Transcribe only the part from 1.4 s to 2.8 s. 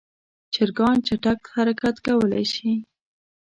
حرکت کولی شي.